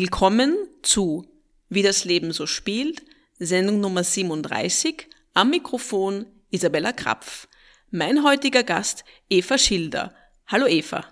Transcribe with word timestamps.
Willkommen 0.00 0.54
zu 0.82 1.24
Wie 1.68 1.82
das 1.82 2.04
Leben 2.04 2.30
so 2.30 2.46
spielt, 2.46 3.02
Sendung 3.40 3.80
Nummer 3.80 4.04
37, 4.04 5.08
am 5.34 5.50
Mikrofon 5.50 6.24
Isabella 6.52 6.92
Krapf. 6.92 7.48
Mein 7.90 8.22
heutiger 8.22 8.62
Gast 8.62 9.04
Eva 9.28 9.58
Schilder. 9.58 10.12
Hallo 10.46 10.66
Eva. 10.66 11.02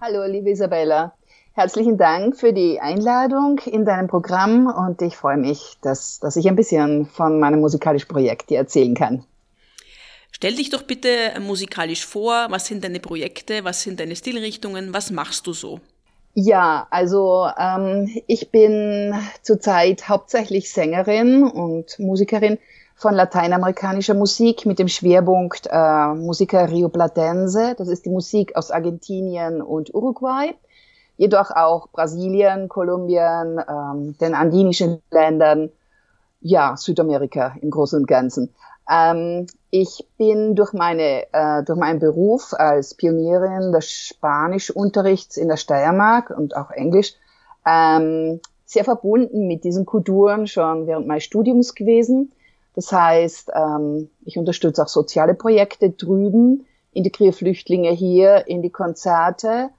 Hallo 0.00 0.30
liebe 0.30 0.50
Isabella. 0.50 1.16
Herzlichen 1.54 1.98
Dank 1.98 2.38
für 2.38 2.52
die 2.52 2.78
Einladung 2.78 3.58
in 3.66 3.84
deinem 3.84 4.06
Programm 4.06 4.68
und 4.68 5.02
ich 5.02 5.16
freue 5.16 5.36
mich, 5.36 5.74
dass, 5.82 6.20
dass 6.20 6.36
ich 6.36 6.46
ein 6.46 6.54
bisschen 6.54 7.06
von 7.06 7.40
meinem 7.40 7.58
musikalischen 7.58 8.06
Projekt 8.06 8.48
dir 8.48 8.58
erzählen 8.58 8.94
kann. 8.94 9.24
Stell 10.30 10.54
dich 10.54 10.70
doch 10.70 10.84
bitte 10.84 11.32
musikalisch 11.40 12.06
vor. 12.06 12.46
Was 12.50 12.66
sind 12.66 12.84
deine 12.84 13.00
Projekte? 13.00 13.64
Was 13.64 13.82
sind 13.82 13.98
deine 13.98 14.14
Stilrichtungen? 14.14 14.94
Was 14.94 15.10
machst 15.10 15.48
du 15.48 15.52
so? 15.52 15.80
Ja, 16.36 16.86
also 16.90 17.48
ähm, 17.56 18.10
ich 18.26 18.50
bin 18.50 19.14
zurzeit 19.42 20.08
hauptsächlich 20.08 20.72
Sängerin 20.72 21.44
und 21.44 21.96
Musikerin 22.00 22.58
von 22.96 23.14
lateinamerikanischer 23.14 24.14
Musik 24.14 24.66
mit 24.66 24.80
dem 24.80 24.88
Schwerpunkt 24.88 25.68
äh, 25.70 26.14
Musica 26.14 26.64
Rioplatense. 26.64 27.76
Das 27.78 27.86
ist 27.86 28.04
die 28.04 28.10
Musik 28.10 28.56
aus 28.56 28.72
Argentinien 28.72 29.62
und 29.62 29.94
Uruguay, 29.94 30.54
jedoch 31.16 31.52
auch 31.52 31.88
Brasilien, 31.90 32.68
Kolumbien, 32.68 33.60
ähm, 33.68 34.16
den 34.18 34.34
andinischen 34.34 35.00
Ländern, 35.12 35.70
ja, 36.40 36.76
Südamerika 36.76 37.54
im 37.60 37.70
Großen 37.70 38.00
und 38.00 38.06
Ganzen. 38.06 38.52
Ähm, 38.90 39.46
ich 39.70 40.06
bin 40.18 40.54
durch 40.54 40.72
meine 40.72 41.24
äh, 41.32 41.62
durch 41.64 41.78
meinen 41.78 41.98
Beruf 41.98 42.52
als 42.52 42.94
Pionierin 42.94 43.72
des 43.72 43.90
Spanischunterrichts 43.90 45.36
in 45.36 45.48
der 45.48 45.56
Steiermark 45.56 46.30
und 46.30 46.56
auch 46.56 46.70
Englisch 46.70 47.14
ähm, 47.66 48.40
sehr 48.66 48.84
verbunden 48.84 49.46
mit 49.46 49.64
diesen 49.64 49.86
Kulturen 49.86 50.46
schon 50.46 50.86
während 50.86 51.06
meines 51.06 51.24
Studiums 51.24 51.74
gewesen. 51.74 52.32
Das 52.74 52.92
heißt, 52.92 53.52
ähm, 53.54 54.10
ich 54.24 54.36
unterstütze 54.36 54.82
auch 54.82 54.88
soziale 54.88 55.34
Projekte 55.34 55.90
drüben, 55.90 56.66
integriere 56.92 57.32
Flüchtlinge 57.32 57.90
hier 57.90 58.46
in 58.48 58.62
die 58.62 58.70
Konzerte, 58.70 59.70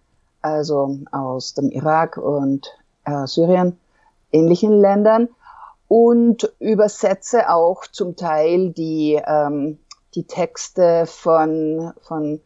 also 0.41 0.99
aus 1.11 1.53
dem 1.53 1.71
Irak 1.71 2.17
und 2.17 2.67
äh, 3.05 3.27
Syrien, 3.27 3.77
ähnlichen 4.31 4.71
Ländern 4.79 5.29
und 5.87 6.51
übersetze 6.59 7.49
auch 7.49 7.85
zum 7.87 8.15
Teil 8.15 8.71
die, 8.71 9.21
ähm, 9.25 9.79
die 10.15 10.25
Texte 10.25 11.05
von, 11.05 11.93
von 12.01 12.39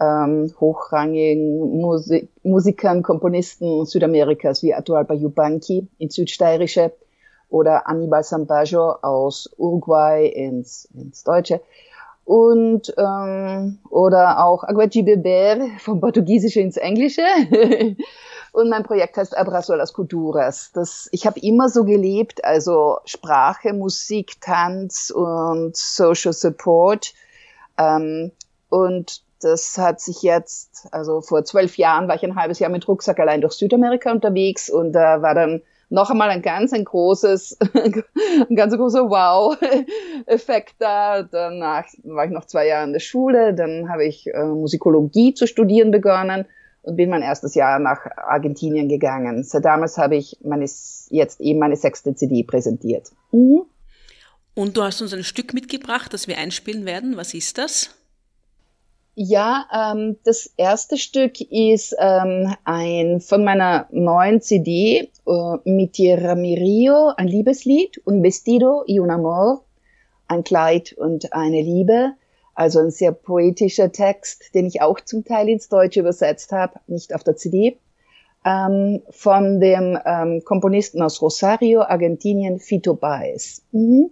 ähm, 0.00 0.52
hochrangigen 0.60 1.80
Musik 1.80 2.28
Musikern, 2.42 3.02
Komponisten 3.02 3.86
Südamerikas 3.86 4.62
wie 4.62 4.74
Atahualpa 4.74 5.14
Yupanqui 5.14 5.88
ins 5.98 6.14
Südsteirische 6.14 6.92
oder 7.48 7.86
Anibal 7.86 8.24
Sambajo 8.24 8.96
aus 9.02 9.48
Uruguay 9.56 10.26
ins, 10.26 10.88
ins 10.94 11.22
Deutsche. 11.24 11.60
Und 12.24 12.92
ähm, 12.96 13.78
oder 13.90 14.44
auch 14.44 14.64
Aguaji 14.64 15.02
Beber 15.02 15.66
vom 15.78 16.00
Portugiesische 16.00 16.60
ins 16.60 16.78
Englische 16.78 17.22
Und 18.54 18.68
mein 18.68 18.84
Projekt 18.84 19.16
heißt 19.16 19.36
Abrazo 19.36 19.74
las 19.74 19.92
Culturas. 19.92 20.70
Das, 20.72 21.08
ich 21.10 21.26
habe 21.26 21.40
immer 21.40 21.68
so 21.68 21.84
gelebt, 21.84 22.44
also 22.44 22.98
Sprache, 23.04 23.72
Musik, 23.72 24.40
Tanz 24.40 25.10
und 25.10 25.76
Social 25.76 26.32
Support. 26.32 27.14
Ähm, 27.76 28.30
und 28.68 29.22
das 29.40 29.76
hat 29.76 30.00
sich 30.00 30.22
jetzt, 30.22 30.86
also 30.92 31.20
vor 31.20 31.44
zwölf 31.44 31.76
Jahren 31.78 32.06
war 32.06 32.14
ich 32.14 32.22
ein 32.22 32.36
halbes 32.36 32.60
Jahr 32.60 32.70
mit 32.70 32.86
Rucksack 32.86 33.18
allein 33.18 33.40
durch 33.40 33.54
Südamerika 33.54 34.12
unterwegs 34.12 34.70
und 34.70 34.92
da 34.92 35.20
war 35.20 35.34
dann 35.34 35.60
noch 35.90 36.10
einmal 36.10 36.30
ein 36.30 36.40
ganz 36.40 36.72
ein 36.72 36.84
großes, 36.84 37.58
ein 38.48 38.54
ganz 38.54 38.76
großer 38.76 39.10
Wow-Effekt 39.10 40.76
da. 40.78 41.24
Danach 41.24 41.86
war 42.04 42.24
ich 42.24 42.30
noch 42.30 42.44
zwei 42.44 42.68
Jahre 42.68 42.86
in 42.86 42.92
der 42.92 43.00
Schule, 43.00 43.52
dann 43.52 43.88
habe 43.88 44.04
ich 44.04 44.28
äh, 44.28 44.44
Musikologie 44.44 45.34
zu 45.34 45.48
studieren 45.48 45.90
begonnen 45.90 46.46
und 46.84 46.96
bin 46.96 47.10
mein 47.10 47.22
erstes 47.22 47.54
Jahr 47.54 47.78
nach 47.78 48.06
Argentinien 48.16 48.88
gegangen. 48.88 49.42
Seit 49.42 49.64
damals 49.64 49.98
habe 49.98 50.16
ich 50.16 50.38
meine, 50.42 50.66
jetzt 51.10 51.40
eben 51.40 51.58
meine 51.58 51.76
sechste 51.76 52.14
CD 52.14 52.42
präsentiert. 52.42 53.10
Mhm. 53.32 53.62
Und 54.54 54.76
du 54.76 54.82
hast 54.82 55.02
uns 55.02 55.12
ein 55.12 55.24
Stück 55.24 55.52
mitgebracht, 55.52 56.12
das 56.12 56.28
wir 56.28 56.38
einspielen 56.38 56.86
werden. 56.86 57.16
Was 57.16 57.34
ist 57.34 57.58
das? 57.58 57.90
Ja, 59.16 59.66
ähm, 59.72 60.16
das 60.24 60.50
erste 60.56 60.96
Stück 60.96 61.40
ist 61.40 61.94
ähm, 61.98 62.54
ein 62.64 63.20
von 63.20 63.44
meiner 63.44 63.86
neuen 63.90 64.40
CD 64.40 65.08
äh, 65.26 65.70
mit 65.70 65.98
Ramirio, 66.00 67.12
ein 67.16 67.28
Liebeslied, 67.28 68.00
un 68.06 68.22
vestido 68.22 68.82
y 68.88 68.98
un 68.98 69.10
amor, 69.10 69.64
ein 70.26 70.42
Kleid 70.42 70.94
und 70.94 71.32
eine 71.32 71.62
Liebe. 71.62 72.14
Also 72.54 72.80
ein 72.80 72.90
sehr 72.90 73.12
poetischer 73.12 73.90
Text, 73.90 74.54
den 74.54 74.66
ich 74.66 74.80
auch 74.80 75.00
zum 75.00 75.24
Teil 75.24 75.48
ins 75.48 75.68
Deutsche 75.68 76.00
übersetzt 76.00 76.52
habe, 76.52 76.80
nicht 76.86 77.14
auf 77.14 77.24
der 77.24 77.36
CD, 77.36 77.78
ähm, 78.44 79.02
von 79.10 79.60
dem 79.60 79.98
ähm, 80.04 80.42
Komponisten 80.44 81.02
aus 81.02 81.20
Rosario, 81.20 81.82
Argentinien, 81.82 82.58
Fito 82.58 82.94
Baez. 82.94 83.62
Mhm. 83.72 84.10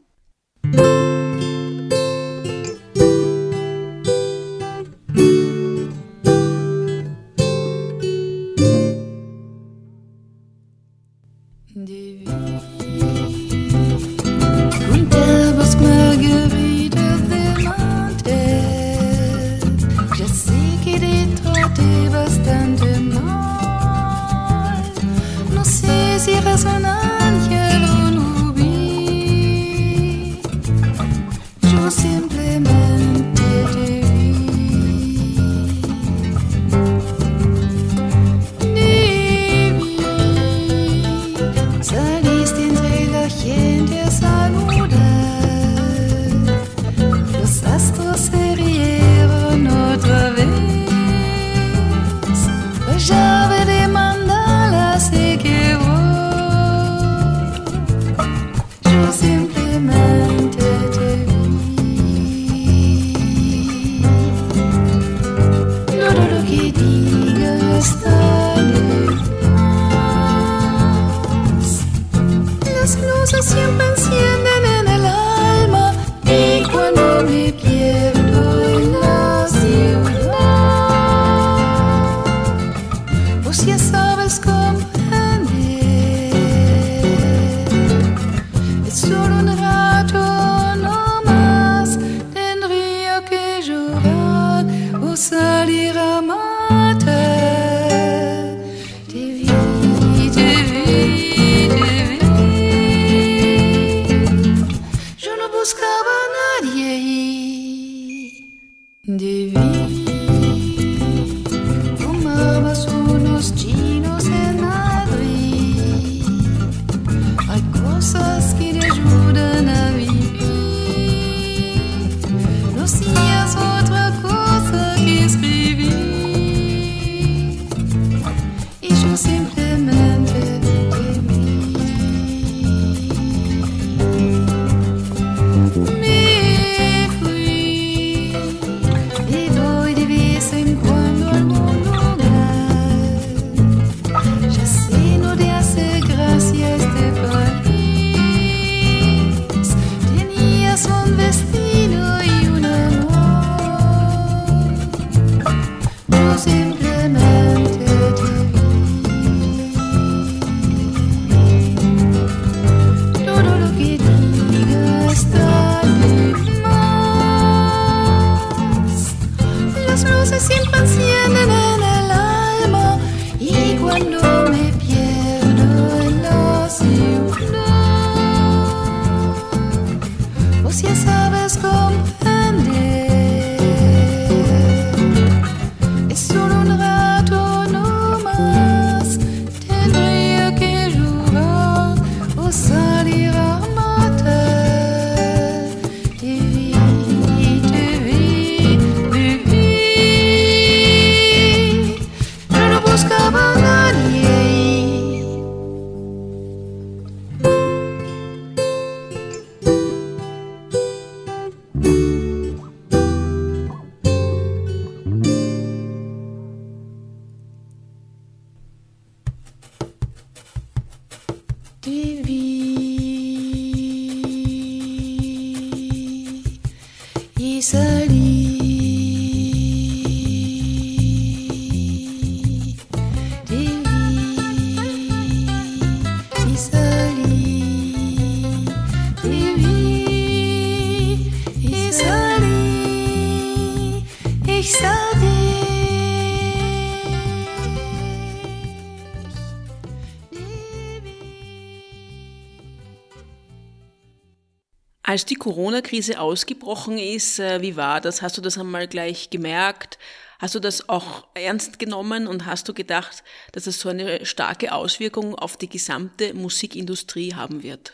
Als 255.13 255.27
die 255.27 255.35
Corona-Krise 255.35 256.19
ausgebrochen 256.19 256.97
ist, 256.97 257.39
äh, 257.39 257.61
wie 257.61 257.77
war 257.77 258.01
das? 258.01 258.23
Hast 258.23 258.39
du 258.39 258.41
das 258.41 258.57
einmal 258.57 258.89
gleich 258.89 259.29
gemerkt? 259.29 259.99
Hast 260.39 260.55
du 260.55 260.59
das 260.59 260.89
auch 260.89 261.27
ernst 261.35 261.79
genommen 261.79 262.27
und 262.27 262.47
hast 262.47 262.67
du 262.67 262.73
gedacht, 262.73 263.23
dass 263.53 263.67
es 263.67 263.79
so 263.79 263.91
eine 263.91 264.25
starke 264.25 264.73
Auswirkung 264.73 265.35
auf 265.35 265.59
die 265.59 265.69
gesamte 265.69 266.33
Musikindustrie 266.33 267.35
haben 267.35 267.63
wird? 267.63 267.93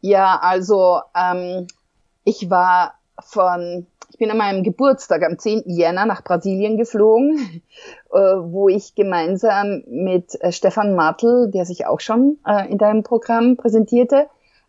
Ja, 0.00 0.38
also 0.40 1.00
ähm, 1.16 1.66
ich 2.22 2.48
war 2.48 2.94
von, 3.18 3.88
ich 4.12 4.18
bin 4.18 4.30
an 4.30 4.38
meinem 4.38 4.62
Geburtstag 4.62 5.24
am 5.24 5.40
10. 5.40 5.64
Jänner 5.66 6.06
nach 6.06 6.22
Brasilien 6.22 6.76
geflogen, 6.76 7.62
äh, 8.12 8.16
wo 8.16 8.68
ich 8.68 8.94
gemeinsam 8.94 9.82
mit 9.88 10.40
äh, 10.40 10.52
Stefan 10.52 10.94
Martl, 10.94 11.50
der 11.50 11.64
sich 11.64 11.86
auch 11.86 11.98
schon 11.98 12.38
äh, 12.46 12.70
in 12.70 12.78
deinem 12.78 13.02
Programm 13.02 13.56
präsentierte, 13.56 14.28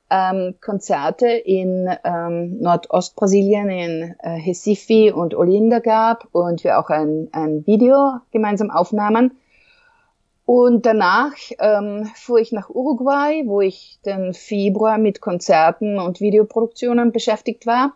ähm, 0.09 0.55
Konzerte 0.61 1.27
in 1.27 1.89
ähm, 2.03 2.59
Nordostbrasilien, 2.59 3.69
in 3.69 4.15
äh, 4.19 4.29
Recife 4.47 5.15
und 5.15 5.33
Olinda 5.35 5.79
gab 5.79 6.27
und 6.31 6.63
wir 6.63 6.79
auch 6.79 6.89
ein, 6.89 7.29
ein 7.31 7.65
Video 7.65 8.19
gemeinsam 8.31 8.69
aufnahmen. 8.69 9.31
Und 10.45 10.85
danach 10.85 11.33
ähm, 11.57 12.05
fuhr 12.13 12.39
ich 12.39 12.51
nach 12.51 12.69
Uruguay, 12.69 13.43
wo 13.47 13.61
ich 13.61 13.97
den 14.05 14.35
Februar 14.35 14.99
mit 14.99 15.19
Konzerten 15.19 15.99
und 15.99 16.21
Videoproduktionen 16.21 17.11
beschäftigt 17.11 17.65
war. 17.65 17.93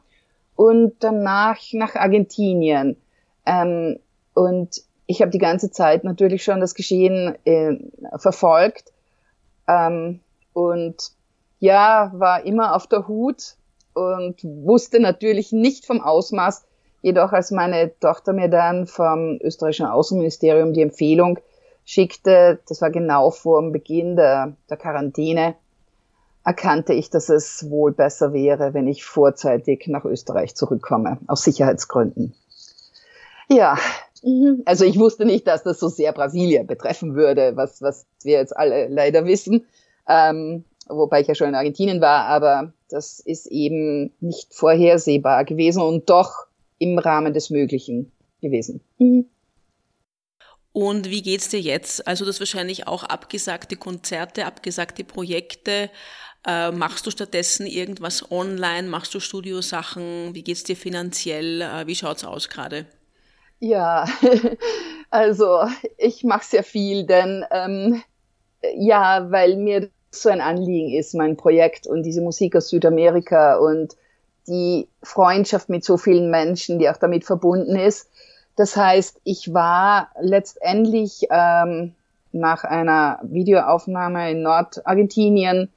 Und 0.56 0.96
danach 1.00 1.60
nach 1.74 1.96
Argentinien. 1.96 2.98
Ähm, 3.46 4.00
und 4.34 4.82
ich 5.06 5.22
habe 5.22 5.32
die 5.32 5.38
ganze 5.38 5.72
Zeit 5.72 6.04
natürlich 6.04 6.44
schon 6.44 6.60
das 6.60 6.74
Geschehen 6.74 7.36
äh, 7.46 7.78
verfolgt. 8.18 8.92
Ähm, 9.68 10.20
und 10.54 11.12
ja, 11.60 12.12
war 12.16 12.46
immer 12.46 12.76
auf 12.76 12.88
der 12.88 13.08
Hut 13.08 13.56
und 13.94 14.44
wusste 14.44 15.00
natürlich 15.00 15.52
nicht 15.52 15.86
vom 15.86 16.02
Ausmaß. 16.02 16.66
Jedoch 17.02 17.32
als 17.32 17.52
meine 17.52 17.98
Tochter 18.00 18.34
mir 18.34 18.50
dann 18.50 18.88
vom 18.88 19.40
österreichischen 19.42 19.86
Außenministerium 19.86 20.74
die 20.74 20.82
Empfehlung 20.82 21.40
schickte, 21.86 22.60
das 22.68 22.82
war 22.82 22.90
genau 22.90 23.32
vor 23.32 23.62
dem 23.62 23.72
Beginn 23.72 24.16
der, 24.16 24.54
der 24.70 24.78
Quarantäne, 24.78 25.56
erkannte 26.46 26.94
ich, 26.94 27.10
dass 27.10 27.30
es 27.30 27.70
wohl 27.70 27.92
besser 27.92 28.34
wäre, 28.34 28.74
wenn 28.74 28.88
ich 28.88 29.04
vorzeitig 29.04 29.88
nach 29.88 30.06
Österreich 30.06 30.56
zurückkomme, 30.56 31.20
aus 31.28 31.44
Sicherheitsgründen. 31.44 32.34
Ja, 33.50 33.78
mhm. 34.24 34.62
also 34.66 34.86
ich 34.86 35.00
wusste 35.00 35.26
nicht, 35.26 35.48
dass 35.48 35.64
das 35.64 35.80
so 35.80 35.88
sehr 35.90 36.14
Brasilien 36.14 36.68
betreffen 36.68 37.16
würde, 37.16 37.54
was, 37.56 37.82
was 37.82 38.06
wir 38.24 38.34
jetzt 38.34 38.56
alle 38.56 38.88
leider 38.88 39.26
wissen. 39.26 39.66
Ähm, 40.08 40.64
wobei 40.90 41.22
ich 41.22 41.28
ja 41.28 41.36
schon 41.36 41.50
in 41.50 41.56
Argentinien 41.56 42.02
war, 42.02 42.26
aber 42.26 42.74
das 42.90 43.20
ist 43.20 43.48
eben 43.48 44.12
nicht 44.20 44.54
vorhersehbar 44.54 45.46
gewesen 45.46 45.82
und 45.82 46.10
doch 46.10 46.48
im 46.80 46.98
Rahmen 46.98 47.34
des 47.34 47.50
Möglichen 47.50 48.12
gewesen. 48.42 48.82
Mhm. 48.98 49.26
Und 50.72 51.10
wie 51.10 51.22
geht's 51.22 51.50
dir 51.50 51.60
jetzt? 51.60 52.08
Also 52.08 52.26
das 52.26 52.40
wahrscheinlich 52.40 52.88
auch 52.88 53.04
abgesagte 53.04 53.76
Konzerte, 53.76 54.46
abgesagte 54.46 55.04
Projekte. 55.04 55.90
Äh, 56.46 56.72
machst 56.72 57.06
du 57.06 57.12
stattdessen 57.12 57.66
irgendwas 57.66 58.32
online? 58.32 58.88
Machst 58.88 59.14
du 59.14 59.20
Studiosachen? 59.20 60.34
Wie 60.34 60.44
geht's 60.44 60.64
dir 60.64 60.76
finanziell? 60.76 61.62
Äh, 61.62 61.88
wie 61.88 61.96
schaut's 61.96 62.24
aus 62.24 62.50
gerade? 62.50 62.86
Ja, 63.60 64.06
also 65.10 65.64
ich 65.98 66.24
mache 66.24 66.46
sehr 66.46 66.64
viel, 66.64 67.06
denn 67.06 67.44
ähm, 67.52 68.02
ja, 68.76 69.30
weil 69.32 69.58
mir 69.58 69.90
so 70.12 70.30
ein 70.30 70.42
Anliegen 70.42 70.98
ist, 70.98 71.14
mein 71.14 71.38
Projekt 71.38 71.88
und 71.88 72.04
diese 72.04 72.22
Musik 72.22 72.56
aus 72.56 72.70
Südamerika 72.70 73.58
und 73.58 73.96
die 74.48 74.88
Freundschaft 75.04 75.70
mit 75.70 75.84
so 75.84 75.98
vielen 75.98 76.32
Menschen, 76.32 76.80
die 76.80 76.90
auch 76.90 76.98
damit 76.98 77.24
verbunden 77.24 77.76
ist. 77.76 78.10
Das 78.56 78.76
heißt, 78.76 79.22
ich 79.24 79.54
war 79.54 80.10
letztendlich 80.20 81.28
ähm, 81.30 81.94
nach 82.32 82.64
einer 82.64 83.20
Videoaufnahme 83.24 84.32
in 84.32 84.42
Nordargentinien 84.42 85.70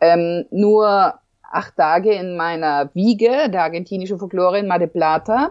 ähm, 0.00 0.46
nur 0.50 1.14
acht 1.42 1.76
Tage 1.76 2.12
in 2.12 2.36
meiner 2.36 2.90
Wiege, 2.94 3.50
der 3.50 3.64
argentinischen 3.64 4.18
Folklore 4.18 4.60
in 4.60 4.68
Mar 4.68 4.78
del 4.78 4.88
Plata 4.88 5.50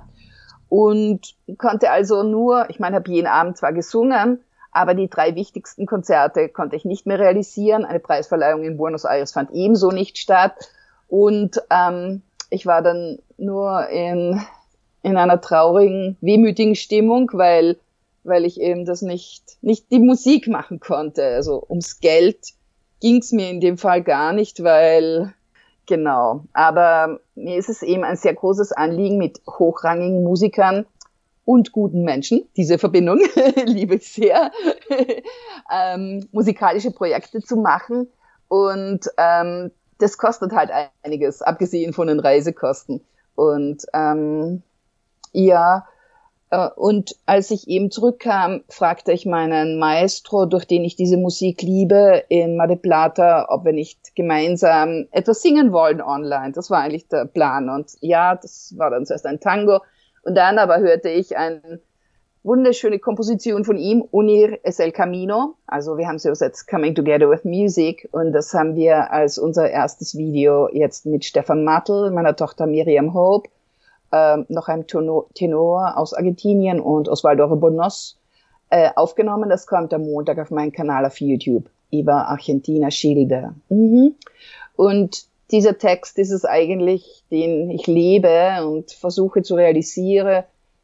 und 0.70 1.36
konnte 1.58 1.92
also 1.92 2.24
nur, 2.24 2.70
ich 2.70 2.80
meine, 2.80 2.96
habe 2.96 3.12
jeden 3.12 3.28
Abend 3.28 3.58
zwar 3.58 3.74
gesungen, 3.74 4.40
aber 4.72 4.94
die 4.94 5.10
drei 5.10 5.36
wichtigsten 5.36 5.86
Konzerte 5.86 6.50
konnte 6.50 6.76
ich 6.76 6.86
nicht 6.86 7.06
mehr 7.06 7.20
realisieren. 7.20 7.86
Eine 7.86 8.00
Preisverleihung 8.00 8.64
in 8.64 8.78
Buenos 8.78 9.06
Aires 9.06 9.32
fand 9.32 9.52
ebenso 9.52 9.92
nicht 9.92 10.18
statt. 10.18 10.54
Und 11.08 11.62
ähm, 11.72 12.22
ich 12.50 12.66
war 12.66 12.82
dann 12.82 13.20
nur 13.38 13.88
in, 13.90 14.40
in 15.02 15.18
einer 15.18 15.42
traurigen, 15.42 16.18
wehmütigen 16.22 16.76
Stimmung, 16.76 17.32
weil, 17.34 17.78
weil 18.24 18.46
ich 18.46 18.60
eben 18.60 18.86
das 18.86 19.02
nicht, 19.02 19.44
nicht 19.62 19.92
die 19.92 20.00
Musik 20.00 20.48
machen 20.48 20.80
konnte. 20.80 21.24
Also 21.24 21.64
ums 21.68 22.00
Geld 22.00 22.38
ging's 23.02 23.32
mir 23.32 23.50
in 23.50 23.62
dem 23.62 23.78
Fall 23.78 24.04
gar 24.04 24.34
nicht, 24.34 24.64
weil 24.64 25.34
genau. 25.88 26.44
Aber 26.54 27.20
mir 27.34 27.58
ist 27.58 27.70
es 27.70 27.82
eben 27.82 28.04
ein 28.04 28.18
sehr 28.18 28.36
großes 28.36 28.72
Anliegen, 28.72 29.18
mit 29.18 29.42
hochrangigen 29.48 30.24
Musikern 30.24 30.86
und 31.50 31.72
guten 31.72 32.04
Menschen, 32.04 32.48
diese 32.58 32.78
Verbindung 32.78 33.22
liebe 33.66 33.96
ich 33.96 34.08
sehr, 34.08 34.52
ähm, 35.74 36.28
musikalische 36.32 36.92
Projekte 36.92 37.42
zu 37.42 37.56
machen. 37.56 38.08
Und 38.48 39.10
ähm, 39.18 39.72
das 39.98 40.20
kostet 40.20 40.52
halt 40.52 40.70
einiges, 41.04 41.42
abgesehen 41.42 41.94
von 41.94 42.06
den 42.06 42.20
Reisekosten. 42.20 43.02
Und 43.34 43.84
ähm, 43.96 44.62
ja, 45.32 45.88
äh, 46.52 46.70
und 46.76 47.16
als 47.26 47.50
ich 47.50 47.68
eben 47.68 47.90
zurückkam, 47.90 48.62
fragte 48.70 49.12
ich 49.12 49.26
meinen 49.26 49.80
Maestro, 49.80 50.46
durch 50.46 50.66
den 50.66 50.84
ich 50.84 50.98
diese 50.98 51.18
Musik 51.18 51.64
liebe, 51.64 52.26
in 52.30 52.58
Mar 52.58 52.68
Plata, 52.76 53.48
ob 53.50 53.66
wir 53.66 53.74
nicht 53.74 54.16
gemeinsam 54.16 55.08
etwas 55.10 55.42
singen 55.42 55.72
wollen 55.72 56.00
online. 56.00 56.52
Das 56.52 56.70
war 56.70 56.82
eigentlich 56.82 57.08
der 57.08 57.26
Plan. 57.26 57.70
Und 57.70 57.94
ja, 58.02 58.36
das 58.36 58.76
war 58.78 58.92
dann 58.92 59.08
zuerst 59.08 59.26
ein 59.26 59.40
Tango 59.40 59.80
und 60.30 60.36
dann 60.36 60.60
aber 60.60 60.78
hörte 60.78 61.10
ich 61.10 61.38
eine 61.38 61.80
wunderschöne 62.44 63.00
Komposition 63.00 63.66
von 63.66 63.80
ihm, 63.80 64.04
Unir 64.12 64.60
es 64.62 64.80
el 64.80 64.92
Camino. 64.92 65.56
Also 65.66 65.98
wir 65.98 66.08
haben 66.08 66.20
sie 66.20 66.28
übersetzt 66.28 66.68
Coming 66.68 66.94
Together 66.94 67.28
with 67.32 67.46
Music 67.46 68.08
und 68.12 68.32
das 68.32 68.54
haben 68.54 68.76
wir 68.76 69.12
als 69.12 69.40
unser 69.40 69.72
erstes 69.72 70.16
Video 70.16 70.70
jetzt 70.72 71.08
mit 71.08 71.26
Stefan 71.26 71.64
Mattel, 71.64 72.12
meiner 72.12 72.36
Tochter 72.36 72.68
Miriam 72.68 73.16
Hope, 73.16 73.50
äh, 74.12 74.38
noch 74.50 74.68
einem 74.68 74.86
Tenor 74.86 75.98
aus 75.98 76.14
Argentinien 76.14 76.80
und 76.80 77.10
Osvaldo 77.10 77.46
Rebonos 77.46 78.20
äh, 78.70 78.92
aufgenommen. 78.96 79.50
Das 79.50 79.66
kommt 79.66 79.96
am 79.96 80.04
Montag 80.04 80.38
auf 80.38 80.52
meinen 80.52 80.72
Kanal 80.72 81.08
auf 81.08 81.20
YouTube 81.20 81.72
über 81.92 82.28
Argentina 82.28 82.92
Schilder. 82.92 83.56
Mhm. 83.70 84.14
Und 84.76 85.26
dieser 85.52 85.78
Text 85.78 86.18
ist 86.20 86.32
es 86.32 86.46
eigentlich, 86.46 87.24
den 87.32 87.70
ich 87.72 87.88
lebe 87.88 88.66
und 88.66 88.92
versuche 88.92 89.42
zu 89.42 89.56
realisieren. 89.56 90.44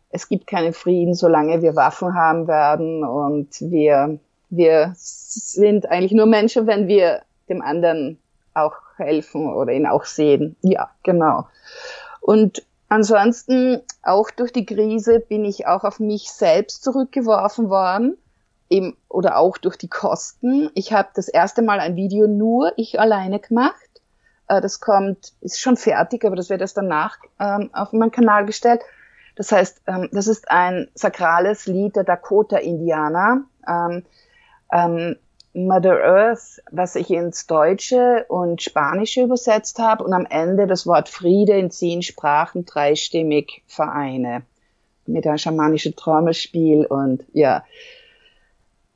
Es 0.09 0.27
gibt 0.27 0.47
keinen 0.47 0.73
Frieden, 0.73 1.13
solange 1.13 1.61
wir 1.61 1.75
Waffen 1.75 2.15
haben 2.15 2.47
werden 2.47 3.03
und 3.03 3.49
wir, 3.59 4.19
wir 4.49 4.93
sind 4.95 5.89
eigentlich 5.89 6.13
nur 6.13 6.25
Menschen, 6.25 6.67
wenn 6.67 6.87
wir 6.87 7.21
dem 7.49 7.61
anderen 7.61 8.19
auch 8.53 8.75
helfen 8.97 9.53
oder 9.53 9.73
ihn 9.73 9.85
auch 9.85 10.05
sehen. 10.05 10.55
Ja, 10.61 10.89
genau. 11.03 11.47
Und 12.21 12.65
ansonsten, 12.87 13.81
auch 14.01 14.31
durch 14.31 14.51
die 14.53 14.65
Krise 14.65 15.19
bin 15.19 15.45
ich 15.45 15.67
auch 15.67 15.83
auf 15.83 15.99
mich 15.99 16.31
selbst 16.31 16.83
zurückgeworfen 16.83 17.69
worden. 17.69 18.17
Eben, 18.67 18.97
oder 19.09 19.37
auch 19.37 19.59
durch 19.59 19.77
die 19.77 19.89
Kosten. 19.89 20.71
Ich 20.73 20.91
habe 20.91 21.09
das 21.13 21.27
erste 21.27 21.61
Mal 21.61 21.79
ein 21.79 21.95
Video 21.95 22.25
nur 22.25 22.73
ich 22.77 22.99
alleine 22.99 23.39
gemacht 23.39 23.84
äh, 24.47 24.61
das 24.61 24.79
kommt, 24.79 25.33
ist 25.41 25.59
schon 25.59 25.77
fertig, 25.77 26.25
aber 26.25 26.35
das 26.35 26.49
wird 26.49 26.61
erst 26.61 26.77
danach 26.77 27.17
ähm, 27.39 27.69
auf 27.73 27.93
meinen 27.93 28.11
Kanal 28.11 28.45
gestellt. 28.45 28.81
Das 29.35 29.51
heißt, 29.51 29.81
ähm, 29.87 30.09
das 30.11 30.27
ist 30.27 30.49
ein 30.49 30.87
sakrales 30.93 31.65
Lied 31.65 31.95
der 31.95 32.03
Dakota-Indianer. 32.03 33.41
Ähm, 33.67 34.03
ähm, 34.71 35.15
Mother 35.53 36.03
Earth, 36.03 36.61
was 36.71 36.95
ich 36.95 37.09
ins 37.09 37.47
Deutsche 37.47 38.25
und 38.27 38.61
Spanische 38.61 39.21
übersetzt 39.23 39.79
habe 39.79 40.03
und 40.03 40.13
am 40.13 40.25
Ende 40.25 40.67
das 40.67 40.85
Wort 40.85 41.07
Friede 41.07 41.53
in 41.57 41.71
zehn 41.71 42.01
Sprachen 42.01 42.65
dreistimmig 42.65 43.63
vereine. 43.65 44.41
Mit 45.05 45.25
einem 45.25 45.37
schamanischen 45.37 45.95
Trommelspiel 45.95 46.85
und 46.85 47.23
ja. 47.31 47.63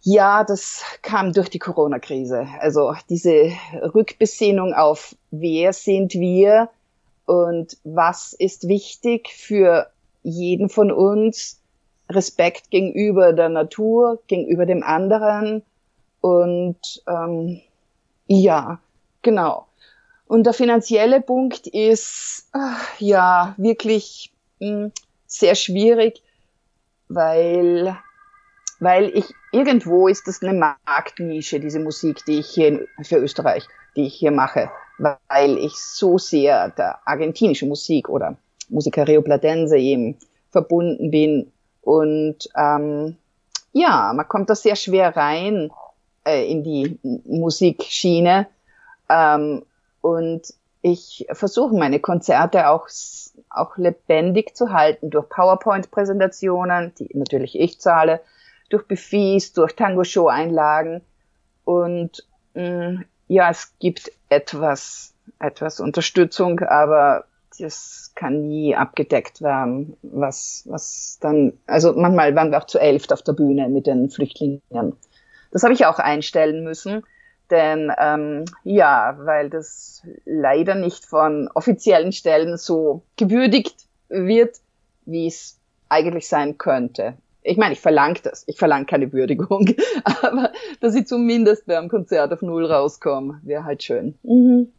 Ja, 0.02 0.44
das 0.44 0.84
kam 1.02 1.34
durch 1.34 1.50
die 1.50 1.60
Corona-Krise. 1.60 2.48
Also 2.60 2.94
diese 3.10 3.52
Rückbesinnung 3.94 4.74
auf 4.74 5.16
wer 5.32 5.74
sind 5.74 6.14
wir 6.14 6.70
und 7.26 7.78
was 7.84 8.34
ist 8.34 8.68
wichtig 8.68 9.30
für 9.30 9.88
jeden 10.24 10.70
von 10.70 10.92
uns. 10.92 11.60
Respekt 12.10 12.72
gegenüber 12.72 13.34
der 13.34 13.50
Natur, 13.50 14.20
gegenüber 14.26 14.66
dem 14.66 14.82
anderen 14.82 15.62
und 16.22 17.04
ähm, 17.08 17.62
ja, 18.26 18.80
genau. 19.22 19.68
Und 20.28 20.46
der 20.46 20.54
finanzielle 20.54 21.22
Punkt 21.22 21.68
ist 21.68 22.48
ach, 22.52 23.00
ja 23.00 23.54
wirklich 23.58 24.32
mh, 24.60 24.68
hm, 24.68 24.92
sehr 25.28 25.54
schwierig, 25.54 26.24
weil 27.08 27.96
weil 28.80 29.12
ich 29.16 29.26
irgendwo 29.52 30.08
ist 30.08 30.28
das 30.28 30.42
eine 30.42 30.54
Marktnische, 30.54 31.60
diese 31.60 31.80
Musik, 31.80 32.24
die 32.26 32.40
ich 32.40 32.48
hier 32.48 32.88
für 33.02 33.18
Österreich, 33.18 33.68
die 33.96 34.08
ich 34.08 34.16
hier 34.16 34.32
mache, 34.32 34.70
weil 34.98 35.58
ich 35.58 35.74
so 35.76 36.18
sehr 36.18 36.70
der 36.70 37.08
argentinischen 37.08 37.70
Musik 37.70 38.10
oder 38.10 38.38
Musica 38.70 39.04
Platense 39.04 39.78
eben 39.78 40.18
verbunden 40.52 41.12
bin. 41.12 41.52
Und 41.82 42.50
ähm, 42.56 43.18
ja, 43.74 44.12
man 44.14 44.28
kommt 44.28 44.50
da 44.50 44.56
sehr 44.56 44.76
schwer 44.76 45.16
rein 45.16 45.72
äh, 46.26 46.50
in 46.50 46.64
die 46.64 47.00
Musikschiene. 47.04 48.48
Ähm, 49.10 49.64
und 50.02 50.54
ich 50.82 51.28
versuche 51.32 51.76
meine 51.76 52.00
Konzerte 52.00 52.70
auch, 52.70 52.88
auch 53.50 53.78
lebendig 53.78 54.56
zu 54.56 54.72
halten 54.72 55.10
durch 55.10 55.28
PowerPoint-Präsentationen, 55.30 56.94
die 56.98 57.10
natürlich 57.14 57.60
ich 57.60 57.80
zahle, 57.80 58.22
durch 58.70 58.88
Buffets, 58.88 59.54
durch 59.54 59.76
Tango-Show-Einlagen. 59.76 61.02
Und 61.66 62.26
mh, 62.54 62.92
mm, 62.92 63.06
ja, 63.28 63.50
es 63.52 63.74
gibt 63.80 64.12
etwas, 64.30 65.14
etwas 65.40 65.80
Unterstützung, 65.80 66.60
aber 66.62 67.26
das 67.60 68.12
kann 68.16 68.48
nie 68.48 68.76
abgedeckt 68.76 69.42
werden, 69.42 69.98
was, 70.02 70.64
was 70.66 71.18
dann, 71.22 71.54
also 71.68 71.94
manchmal 71.94 72.36
waren 72.36 72.52
wir 72.52 72.58
auch 72.58 72.68
zu 72.68 72.80
elft 72.80 73.14
auf 73.14 73.22
der 73.22 73.34
Bühne 73.34 73.68
mit 73.70 73.86
den 73.86 74.10
Flüchtlingen. 74.10 74.62
Das 75.52 75.64
habe 75.64 75.74
ich 75.74 75.86
auch 75.86 76.00
einstellen 76.00 76.64
müssen, 76.64 77.04
denn 77.50 77.92
ähm, 78.00 78.46
ja, 78.64 79.18
weil 79.20 79.50
das 79.50 80.04
leider 80.26 80.76
nicht 80.76 81.06
von 81.06 81.50
offiziellen 81.54 82.12
Stellen 82.12 82.58
so 82.58 83.04
gewürdigt 83.18 83.86
wird, 84.10 84.58
wie 85.06 85.28
es 85.28 85.60
eigentlich 85.90 86.28
sein 86.28 86.58
könnte. 86.58 87.18
Ich 87.42 87.58
meine, 87.58 87.74
ich 87.74 87.80
verlange 87.80 88.20
das. 88.22 88.44
Ich 88.48 88.58
verlange 88.58 88.86
keine 88.86 89.12
Würdigung. 89.14 89.74
Aber 90.04 90.52
dass 90.82 90.96
ich 90.96 91.08
zumindest 91.08 91.66
beim 91.66 91.90
Konzert 91.90 92.34
auf 92.34 92.42
Null 92.42 92.66
rauskomme, 92.66 93.40
wäre 93.44 93.64
halt 93.64 93.84
schön. 93.84 94.16
Mhm. 94.24 94.72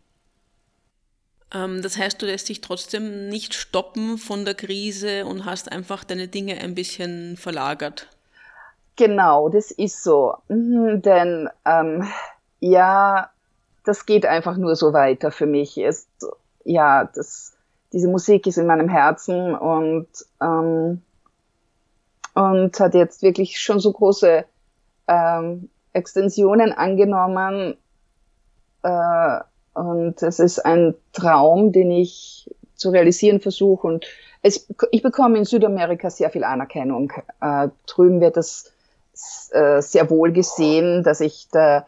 Ähm, 1.53 1.83
das 1.83 1.97
heißt, 1.97 2.21
du 2.21 2.27
lässt 2.27 2.49
dich 2.49 2.61
trotzdem 2.61 3.29
nicht 3.29 3.55
stoppen 3.55 4.19
von 4.19 4.45
der 4.45 4.55
Krise 4.55 5.25
und 5.27 5.45
hast 5.45 5.73
einfach 5.73 6.05
deine 6.05 6.29
Dinge 6.29 6.59
ein 6.59 6.75
bisschen 6.75 7.37
verlagert. 7.37 8.09
Genau, 8.97 9.49
das 9.49 9.71
ist 9.71 10.05
so. 10.05 10.35
Mhm, 10.49 11.01
denn 11.03 11.49
ähm, 11.65 12.07
ja, 12.61 13.31
das 13.85 14.05
geht 14.07 14.27
einfach 14.27 14.57
nur 14.57 14.77
so 14.77 14.93
weiter 14.93 15.31
für 15.31 15.47
mich. 15.47 15.79
Ist, 15.79 16.09
ja, 16.65 17.05
das, 17.15 17.55
diese 17.93 18.09
Musik 18.09 18.47
ist 18.47 18.59
in 18.59 18.67
meinem 18.67 18.89
Herzen 18.89 19.55
und, 19.55 20.09
ähm, 20.41 21.03
und 22.41 22.81
hat 22.81 22.95
jetzt 22.95 23.23
wirklich 23.23 23.61
schon 23.61 23.81
so 23.81 23.93
große 23.93 24.47
ähm, 25.09 25.69
Extensionen 25.93 26.73
angenommen. 26.73 27.77
Äh, 28.83 29.41
und 29.75 30.23
es 30.23 30.39
ist 30.39 30.61
ein 30.61 30.95
Traum, 31.13 31.73
den 31.73 31.91
ich 31.91 32.51
zu 32.77 32.91
realisieren 32.91 33.41
versuche. 33.41 33.87
Und 33.87 34.07
es, 34.41 34.67
ich 34.91 35.03
bekomme 35.03 35.37
in 35.37 35.45
Südamerika 35.45 36.09
sehr 36.09 36.31
viel 36.31 36.45
Anerkennung. 36.45 37.13
Äh, 37.43 37.69
drüben 37.87 38.23
wird 38.23 38.39
das 38.39 38.73
äh, 39.51 39.83
sehr 39.83 40.09
wohl 40.09 40.33
gesehen, 40.33 41.03
dass 41.03 41.21
ich 41.21 41.49
da 41.53 41.87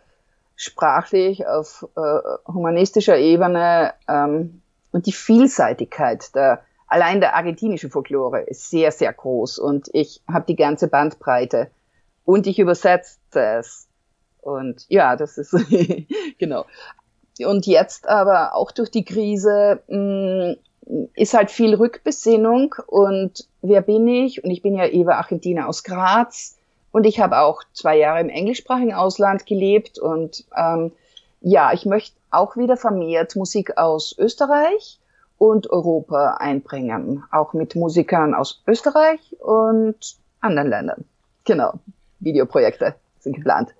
sprachlich 0.54 1.46
auf 1.46 1.88
äh, 1.96 2.52
humanistischer 2.52 3.16
Ebene 3.16 3.94
ähm, 4.06 4.60
und 4.92 5.06
die 5.06 5.12
Vielseitigkeit 5.12 6.34
der 6.34 6.62
allein 6.92 7.20
der 7.20 7.34
argentinischen 7.34 7.90
Folklore 7.90 8.42
ist 8.42 8.68
sehr 8.70 8.92
sehr 8.92 9.12
groß 9.12 9.58
und 9.58 9.88
ich 9.92 10.20
habe 10.30 10.44
die 10.46 10.56
ganze 10.56 10.88
Bandbreite 10.88 11.70
und 12.24 12.46
ich 12.46 12.58
übersetze 12.58 13.18
es 13.32 13.88
und 14.42 14.84
ja, 14.88 15.16
das 15.16 15.38
ist 15.38 15.56
genau. 16.38 16.66
Und 17.44 17.66
jetzt 17.66 18.08
aber 18.08 18.54
auch 18.54 18.72
durch 18.72 18.90
die 18.90 19.04
Krise 19.04 19.82
mh, 19.88 20.56
mm, 20.86 21.08
ist 21.14 21.32
halt 21.32 21.50
viel 21.50 21.74
Rückbesinnung 21.74 22.74
und 22.86 23.46
wer 23.62 23.80
bin 23.80 24.06
ich? 24.06 24.44
Und 24.44 24.50
ich 24.50 24.60
bin 24.60 24.74
ja 24.74 24.86
Eva 24.86 25.12
Argentina 25.12 25.66
aus 25.66 25.84
Graz 25.84 26.58
und 26.90 27.06
ich 27.06 27.20
habe 27.20 27.38
auch 27.38 27.62
zwei 27.72 27.96
Jahre 27.96 28.20
im 28.20 28.28
englischsprachigen 28.28 28.92
Ausland 28.92 29.46
gelebt 29.46 29.98
und 29.98 30.44
ähm, 30.54 30.92
ja, 31.40 31.72
ich 31.72 31.86
möchte 31.86 32.16
auch 32.30 32.56
wieder 32.56 32.76
vermehrt 32.76 33.34
Musik 33.36 33.78
aus 33.78 34.14
Österreich 34.18 34.98
und 35.42 35.70
Europa 35.70 36.36
einbringen, 36.38 37.24
auch 37.32 37.52
mit 37.52 37.74
Musikern 37.74 38.32
aus 38.32 38.62
Österreich 38.64 39.18
und 39.40 39.96
anderen 40.40 40.68
Ländern. 40.68 41.04
Genau, 41.44 41.72
Videoprojekte 42.20 42.94
sind 43.18 43.34
geplant. 43.34 43.70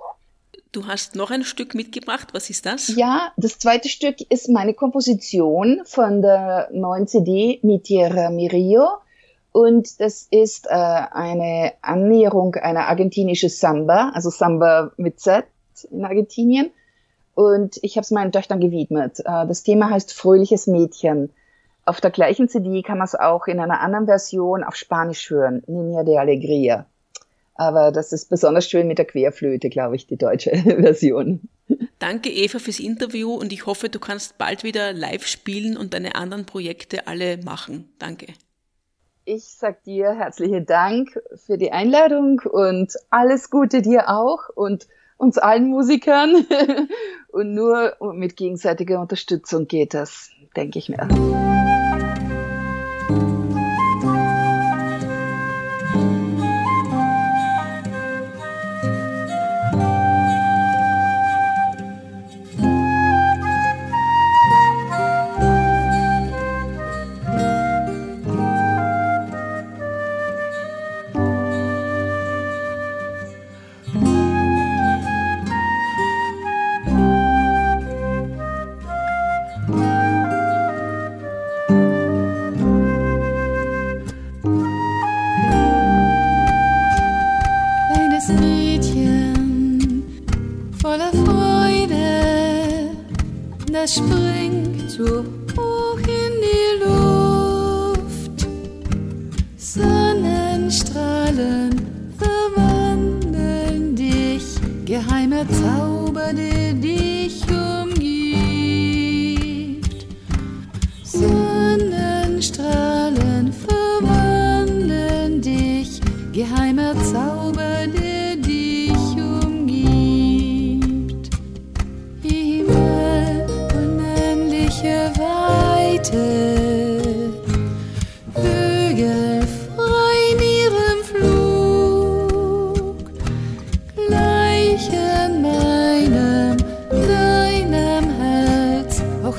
Du 0.73 0.88
hast 0.88 1.14
noch 1.14 1.31
ein 1.31 1.45
Stück 1.45 1.76
mitgebracht. 1.76 2.31
Was 2.33 2.50
ist 2.50 2.66
das? 2.66 2.88
Ja, 2.97 3.31
das 3.37 3.61
zweite 3.61 3.88
Stück 3.88 4.16
ist 4.28 4.49
meine 4.49 4.75
Komposition 4.75 5.83
von 5.85 6.21
der 6.21 6.69
neuen 6.73 7.07
CD 7.07 7.61
Mi 7.62 7.78
Tierra 7.81 8.31
Mi 8.31 8.49
Rio. 8.49 8.88
Und 9.52 10.00
das 10.00 10.26
ist 10.33 10.66
äh, 10.66 10.71
eine 10.71 11.75
Annäherung 11.81 12.57
einer 12.57 12.88
argentinischen 12.88 13.50
Samba, 13.50 14.11
also 14.14 14.31
Samba 14.31 14.90
mit 14.97 15.21
Z 15.21 15.45
in 15.92 16.04
Argentinien. 16.04 16.73
Und 17.37 17.78
ich 17.83 17.97
habe 17.97 18.02
es 18.02 18.11
meinen 18.11 18.33
Töchtern 18.33 18.59
gewidmet. 18.59 19.21
Äh, 19.21 19.47
das 19.47 19.62
Thema 19.62 19.90
heißt 19.90 20.12
Fröhliches 20.12 20.66
Mädchen. 20.66 21.31
Auf 21.84 22.00
der 22.00 22.10
gleichen 22.10 22.48
CD 22.48 22.82
kann 22.82 22.98
man 22.98 23.06
es 23.06 23.14
auch 23.14 23.46
in 23.46 23.58
einer 23.58 23.80
anderen 23.80 24.06
Version 24.06 24.62
auf 24.62 24.76
Spanisch 24.76 25.30
hören, 25.30 25.62
Niña 25.66 26.04
de 26.04 26.16
Alegría. 26.16 26.86
Aber 27.54 27.92
das 27.92 28.12
ist 28.12 28.30
besonders 28.30 28.68
schön 28.68 28.86
mit 28.86 28.98
der 28.98 29.04
Querflöte, 29.04 29.68
glaube 29.68 29.96
ich, 29.96 30.06
die 30.06 30.16
deutsche 30.16 30.50
Version. 30.56 31.40
Danke, 31.98 32.30
Eva, 32.30 32.58
fürs 32.58 32.80
Interview 32.80 33.34
und 33.34 33.52
ich 33.52 33.66
hoffe, 33.66 33.88
du 33.88 33.98
kannst 33.98 34.38
bald 34.38 34.64
wieder 34.64 34.92
live 34.92 35.26
spielen 35.26 35.76
und 35.76 35.92
deine 35.94 36.14
anderen 36.14 36.46
Projekte 36.46 37.06
alle 37.06 37.38
machen. 37.38 37.92
Danke. 37.98 38.26
Ich 39.24 39.44
sag 39.44 39.84
dir 39.84 40.14
herzlichen 40.14 40.66
Dank 40.66 41.20
für 41.36 41.58
die 41.58 41.70
Einladung 41.70 42.40
und 42.40 42.92
alles 43.10 43.50
Gute 43.50 43.82
dir 43.82 44.08
auch 44.08 44.48
und 44.54 44.88
uns 45.16 45.38
allen 45.38 45.68
Musikern. 45.68 46.44
und 47.28 47.54
nur 47.54 47.96
mit 48.14 48.36
gegenseitiger 48.36 49.00
Unterstützung 49.00 49.68
geht 49.68 49.94
das, 49.94 50.30
denke 50.56 50.80
ich 50.80 50.88
mir. 50.88 51.08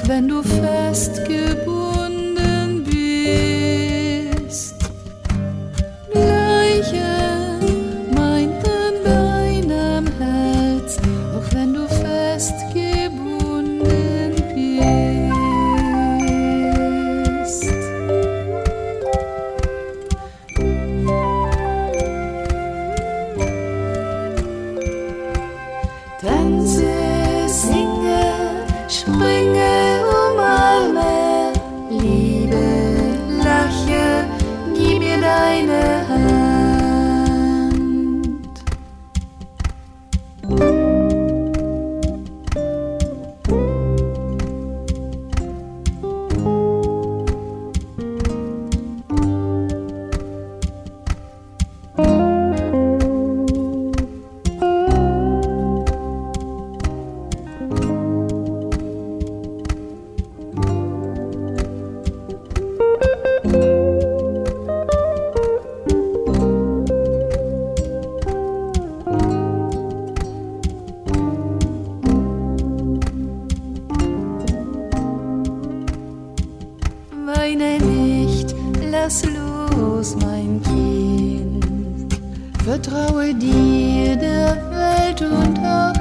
Wenn 0.07 0.27
du 0.27 0.41
festgebunden 0.43 1.52
Vertraue 82.73 83.35
dir, 83.35 84.15
der 84.15 84.57
Welt 84.71 85.21
und 85.21 85.59
auch 85.59 85.92